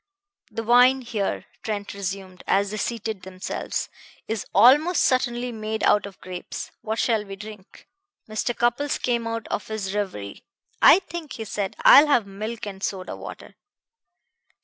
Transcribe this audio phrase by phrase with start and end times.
[0.49, 3.87] "The wine here," Trent resumed, as they seated themselves,
[4.27, 6.71] "is almost certainly made out of grapes.
[6.81, 7.87] What shall we drink?"
[8.27, 8.57] Mr.
[8.57, 10.43] Cupples came out of his reverie.
[10.81, 13.53] "I think," he said, "I will have milk and soda water."